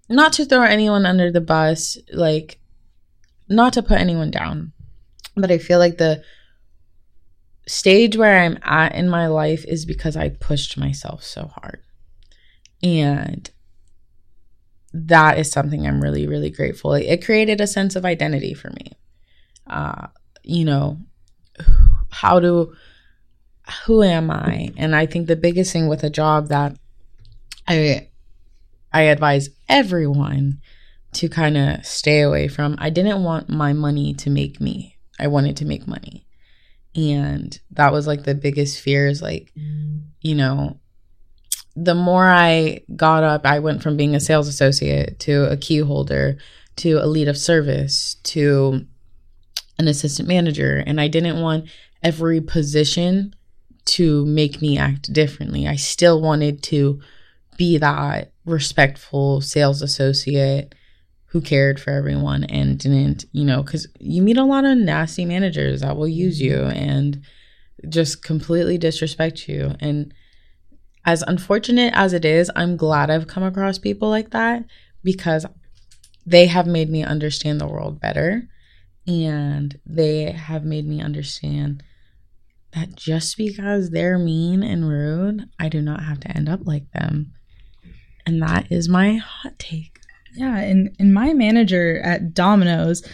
not 0.10 0.34
to 0.34 0.46
throw 0.46 0.64
anyone 0.64 1.06
under 1.06 1.32
the 1.32 1.42
bus 1.42 1.96
like 2.12 2.58
not 3.48 3.74
to 3.74 3.84
put 3.84 4.00
anyone 4.00 4.32
down 4.32 4.72
but 5.36 5.52
i 5.52 5.58
feel 5.58 5.78
like 5.78 5.98
the 5.98 6.24
stage 7.68 8.18
where 8.18 8.40
i'm 8.40 8.58
at 8.64 8.94
in 8.96 9.10
my 9.10 9.28
life 9.28 9.64
is 9.66 9.86
because 9.86 10.16
i 10.16 10.30
pushed 10.30 10.78
myself 10.78 11.24
so 11.24 11.48
hard 11.56 11.82
and 12.82 13.52
that 14.94 15.38
is 15.38 15.52
something 15.52 15.88
i'm 15.88 16.02
really 16.02 16.28
really 16.28 16.50
grateful 16.50 16.94
it 16.94 17.24
created 17.24 17.62
a 17.62 17.68
sense 17.68 17.96
of 17.96 18.06
identity 18.06 18.54
for 18.54 18.70
me 18.72 18.92
uh 19.68 20.08
you 20.44 20.66
know 20.66 20.98
how 22.12 22.40
to 22.40 22.74
who 23.86 24.04
am 24.04 24.30
I? 24.30 24.72
And 24.78 24.96
I 24.96 25.06
think 25.06 25.28
the 25.28 25.36
biggest 25.36 25.72
thing 25.72 25.88
with 25.88 26.04
a 26.04 26.10
job 26.10 26.50
that 26.50 26.78
I 27.68 28.10
I 28.92 29.04
advise 29.04 29.50
everyone 29.70 30.60
to 31.14 31.30
kind 31.30 31.58
of 31.58 31.86
stay 31.86 32.22
away 32.22 32.48
from. 32.48 32.76
I 32.78 32.90
didn't 32.90 33.24
want 33.24 33.50
my 33.50 33.74
money 33.74 34.14
to 34.16 34.30
make 34.30 34.60
me. 34.60 34.98
I 35.20 35.28
wanted 35.28 35.58
to 35.58 35.66
make 35.66 35.88
money. 35.88 36.28
And 36.96 37.60
that 37.72 37.92
was 37.92 38.06
like 38.06 38.24
the 38.24 38.36
biggest 38.36 38.80
fear 38.80 39.08
is 39.08 39.22
like, 39.22 39.52
mm. 39.58 40.02
you 40.22 40.36
know, 40.36 40.80
the 41.76 41.96
more 41.96 42.30
I 42.30 42.82
got 42.96 43.24
up, 43.24 43.46
I 43.46 43.60
went 43.60 43.82
from 43.82 43.98
being 43.98 44.16
a 44.16 44.20
sales 44.20 44.48
associate 44.48 45.20
to 45.22 45.52
a 45.52 45.58
key 45.58 45.80
holder 45.80 46.38
to 46.78 46.94
a 46.94 47.08
lead 47.08 47.28
of 47.28 47.38
service 47.38 48.16
to 48.24 48.86
an 49.80 49.88
assistant 49.88 50.28
manager. 50.28 50.84
And 50.86 51.02
I 51.02 51.08
didn't 51.08 51.42
want 51.42 51.70
every 52.04 52.42
position 52.42 53.36
to 53.86 54.26
make 54.26 54.62
me 54.62 54.78
act 54.78 55.12
differently. 55.12 55.68
I 55.68 55.76
still 55.76 56.22
wanted 56.22 56.62
to 56.64 57.02
be 57.58 57.78
that 57.80 58.32
respectful 58.46 59.42
sales 59.42 59.82
associate 59.82 60.76
who 61.34 61.42
cared 61.42 61.82
for 61.82 61.90
everyone 61.90 62.44
and 62.44 62.78
didn't, 62.78 63.26
you 63.32 63.44
know, 63.44 63.64
because 63.64 63.88
you 64.00 64.22
meet 64.22 64.38
a 64.38 64.44
lot 64.44 64.66
of 64.66 64.78
nasty 64.78 65.26
managers 65.26 65.82
that 65.82 65.98
will 65.98 66.08
use 66.08 66.40
you 66.40 66.66
and 66.66 67.24
just 67.90 68.22
completely 68.22 68.78
disrespect 68.78 69.50
you. 69.50 69.74
And 69.80 70.14
as 71.06 71.24
unfortunate 71.24 71.92
as 71.96 72.14
it 72.14 72.24
is, 72.24 72.52
I'm 72.56 72.78
glad 72.78 73.10
I've 73.10 73.26
come 73.26 73.42
across 73.42 73.80
people 73.80 74.10
like 74.10 74.30
that 74.30 74.64
because 75.04 75.44
they 76.24 76.46
have 76.46 76.68
made 76.68 76.92
me 76.92 77.04
understand 77.04 77.60
the 77.60 77.68
world 77.68 78.00
better 78.00 78.48
and 79.08 79.80
they 79.88 80.32
have 80.34 80.64
made 80.64 80.88
me 80.88 81.02
understand 81.02 81.82
that 82.74 82.96
just 82.96 83.38
because 83.38 83.90
they're 83.90 84.20
mean 84.20 84.62
and 84.62 84.88
rude, 84.88 85.50
I 85.60 85.68
do 85.68 85.82
not 85.82 86.04
have 86.04 86.20
to 86.20 86.38
end 86.38 86.48
up 86.48 86.60
like 86.66 86.92
them. 86.92 87.34
And 88.24 88.40
that 88.44 88.72
is 88.72 88.88
my 88.88 89.16
hot 89.16 89.58
take. 89.58 89.98
Yeah, 90.36 90.58
and, 90.58 90.96
and 91.00 91.14
my 91.14 91.34
manager 91.34 92.00
at 92.02 92.34
Domino's, 92.34 93.08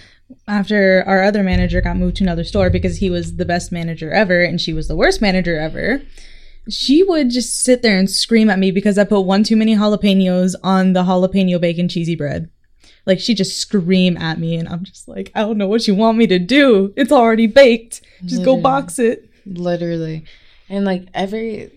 after 0.47 1.03
our 1.07 1.23
other 1.23 1.43
manager 1.43 1.81
got 1.81 1.97
moved 1.97 2.17
to 2.17 2.23
another 2.23 2.43
store 2.43 2.69
because 2.69 2.97
he 2.97 3.09
was 3.09 3.35
the 3.35 3.45
best 3.45 3.71
manager 3.71 4.11
ever 4.11 4.43
and 4.43 4.61
she 4.61 4.73
was 4.73 4.87
the 4.87 4.95
worst 4.95 5.21
manager 5.21 5.59
ever, 5.59 6.01
she 6.69 7.03
would 7.03 7.29
just 7.29 7.61
sit 7.63 7.81
there 7.81 7.97
and 7.97 8.09
scream 8.09 8.49
at 8.49 8.59
me 8.59 8.71
because 8.71 8.97
I 8.97 9.03
put 9.03 9.21
one 9.21 9.43
too 9.43 9.55
many 9.55 9.75
jalapenos 9.75 10.55
on 10.63 10.93
the 10.93 11.03
jalapeno 11.03 11.59
bacon 11.59 11.89
cheesy 11.89 12.15
bread. 12.15 12.49
Like 13.05 13.19
she 13.19 13.33
just 13.33 13.57
scream 13.57 14.17
at 14.17 14.39
me 14.39 14.55
and 14.55 14.69
I'm 14.69 14.83
just 14.83 15.07
like, 15.07 15.31
I 15.33 15.41
don't 15.41 15.57
know 15.57 15.67
what 15.67 15.87
you 15.87 15.95
want 15.95 16.17
me 16.17 16.27
to 16.27 16.37
do. 16.37 16.93
It's 16.95 17.11
already 17.11 17.47
baked. 17.47 18.01
Just 18.21 18.39
Literally. 18.39 18.57
go 18.57 18.61
box 18.61 18.99
it. 18.99 19.29
Literally. 19.45 20.25
And 20.69 20.85
like 20.85 21.07
every 21.13 21.71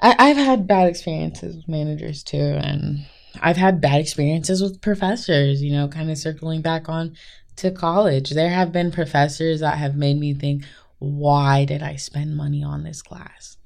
I, 0.00 0.14
I've 0.18 0.36
had 0.36 0.66
bad 0.66 0.88
experiences 0.88 1.56
with 1.56 1.68
managers 1.68 2.22
too, 2.22 2.36
and 2.38 3.06
I've 3.40 3.56
had 3.56 3.80
bad 3.80 4.00
experiences 4.00 4.62
with 4.62 4.80
professors, 4.80 5.62
you 5.62 5.72
know, 5.72 5.88
kind 5.88 6.10
of 6.10 6.18
circling 6.18 6.62
back 6.62 6.88
on 6.88 7.16
to 7.56 7.70
college. 7.70 8.30
There 8.30 8.50
have 8.50 8.72
been 8.72 8.90
professors 8.90 9.60
that 9.60 9.78
have 9.78 9.96
made 9.96 10.18
me 10.18 10.34
think, 10.34 10.64
why 10.98 11.64
did 11.64 11.82
I 11.82 11.96
spend 11.96 12.36
money 12.36 12.62
on 12.62 12.82
this 12.82 13.02
class? 13.02 13.56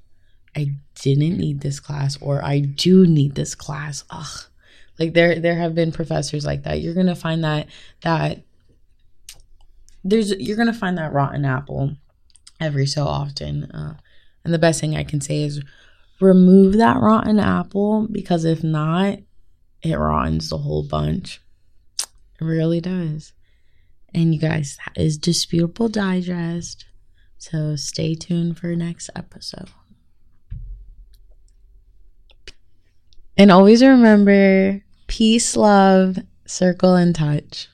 I 0.55 0.75
didn't 0.95 1.37
need 1.37 1.61
this 1.61 1.79
class, 1.79 2.17
or 2.21 2.43
I 2.43 2.59
do 2.59 3.05
need 3.07 3.35
this 3.35 3.55
class. 3.55 4.03
Ugh. 4.09 4.45
Like 4.99 5.13
there 5.13 5.39
there 5.39 5.55
have 5.55 5.73
been 5.73 5.91
professors 5.91 6.45
like 6.45 6.63
that. 6.63 6.81
You're 6.81 6.93
gonna 6.93 7.15
find 7.15 7.43
that 7.43 7.67
that 8.01 8.43
there's 10.03 10.31
you're 10.31 10.57
gonna 10.57 10.73
find 10.73 10.97
that 10.97 11.13
rotten 11.13 11.45
apple 11.45 11.95
every 12.59 12.85
so 12.85 13.05
often. 13.05 13.71
Uh, 13.71 13.95
and 14.43 14.53
the 14.53 14.59
best 14.59 14.81
thing 14.81 14.95
I 14.95 15.03
can 15.03 15.21
say 15.21 15.43
is 15.43 15.63
remove 16.19 16.73
that 16.73 16.99
rotten 16.99 17.39
apple 17.39 18.07
because 18.11 18.45
if 18.45 18.63
not, 18.63 19.19
it 19.83 19.95
rottens 19.97 20.49
the 20.49 20.59
whole 20.59 20.83
bunch. 20.83 21.41
It 21.99 22.43
really 22.43 22.81
does. 22.81 23.33
And 24.13 24.33
you 24.33 24.39
guys, 24.39 24.77
that 24.85 25.01
is 25.01 25.17
Disputable 25.17 25.89
Digest. 25.89 26.85
So 27.37 27.75
stay 27.75 28.13
tuned 28.13 28.59
for 28.59 28.75
next 28.75 29.09
episode. 29.15 29.69
And 33.37 33.51
always 33.51 33.81
remember 33.81 34.83
peace, 35.07 35.55
love, 35.55 36.19
circle, 36.45 36.93
and 36.95 37.15
touch. 37.15 37.69